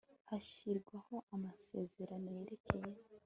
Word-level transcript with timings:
hashyirwaho 0.29 1.15
amasezerano 1.35 2.27
yerekeye 2.37 2.91